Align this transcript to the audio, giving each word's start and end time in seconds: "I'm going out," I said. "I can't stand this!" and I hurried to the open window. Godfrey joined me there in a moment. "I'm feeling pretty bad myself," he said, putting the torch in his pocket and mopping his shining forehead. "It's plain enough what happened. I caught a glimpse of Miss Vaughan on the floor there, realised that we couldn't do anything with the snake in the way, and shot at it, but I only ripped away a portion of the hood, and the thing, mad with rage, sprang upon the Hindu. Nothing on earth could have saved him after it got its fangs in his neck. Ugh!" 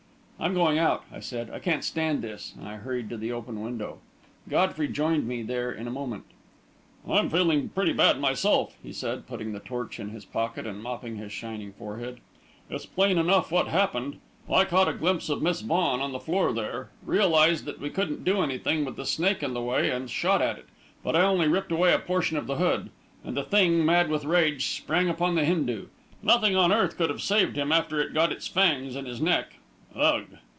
"I'm 0.43 0.55
going 0.55 0.79
out," 0.79 1.03
I 1.13 1.19
said. 1.19 1.51
"I 1.51 1.59
can't 1.59 1.83
stand 1.83 2.23
this!" 2.23 2.55
and 2.57 2.67
I 2.67 2.77
hurried 2.77 3.09
to 3.11 3.17
the 3.17 3.31
open 3.31 3.61
window. 3.61 3.99
Godfrey 4.49 4.87
joined 4.87 5.27
me 5.27 5.43
there 5.43 5.71
in 5.71 5.85
a 5.85 5.91
moment. 5.91 6.23
"I'm 7.07 7.29
feeling 7.29 7.69
pretty 7.69 7.93
bad 7.93 8.19
myself," 8.19 8.75
he 8.81 8.91
said, 8.91 9.27
putting 9.27 9.51
the 9.53 9.59
torch 9.59 9.99
in 9.99 10.09
his 10.09 10.25
pocket 10.25 10.65
and 10.65 10.81
mopping 10.81 11.17
his 11.17 11.31
shining 11.31 11.73
forehead. 11.73 12.21
"It's 12.71 12.87
plain 12.87 13.19
enough 13.19 13.51
what 13.51 13.67
happened. 13.67 14.17
I 14.51 14.65
caught 14.65 14.87
a 14.89 14.93
glimpse 14.93 15.29
of 15.29 15.43
Miss 15.43 15.61
Vaughan 15.61 16.01
on 16.01 16.11
the 16.11 16.19
floor 16.19 16.51
there, 16.53 16.89
realised 17.05 17.65
that 17.65 17.79
we 17.79 17.91
couldn't 17.91 18.23
do 18.23 18.41
anything 18.41 18.83
with 18.83 18.95
the 18.95 19.05
snake 19.05 19.43
in 19.43 19.53
the 19.53 19.61
way, 19.61 19.91
and 19.91 20.09
shot 20.09 20.41
at 20.41 20.57
it, 20.57 20.65
but 21.03 21.15
I 21.15 21.21
only 21.21 21.47
ripped 21.47 21.71
away 21.71 21.93
a 21.93 21.99
portion 21.99 22.35
of 22.35 22.47
the 22.47 22.55
hood, 22.55 22.89
and 23.23 23.37
the 23.37 23.43
thing, 23.43 23.85
mad 23.85 24.09
with 24.09 24.25
rage, 24.25 24.65
sprang 24.69 25.07
upon 25.07 25.35
the 25.35 25.45
Hindu. 25.45 25.85
Nothing 26.23 26.55
on 26.55 26.73
earth 26.73 26.97
could 26.97 27.11
have 27.11 27.21
saved 27.21 27.55
him 27.57 27.71
after 27.71 28.01
it 28.01 28.15
got 28.15 28.31
its 28.31 28.47
fangs 28.47 28.95
in 28.95 29.05
his 29.05 29.21
neck. 29.21 29.57
Ugh!" 29.93 30.23